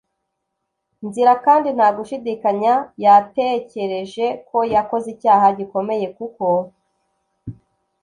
[1.07, 2.73] nzira, kandi nta gushidikanya
[3.05, 6.45] yatekereje ko yakoze icyaha gikomeye, kuko